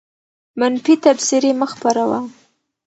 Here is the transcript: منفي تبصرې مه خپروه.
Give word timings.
منفي 0.59 0.93
تبصرې 1.03 1.51
مه 1.59 1.67
خپروه. 1.71 2.19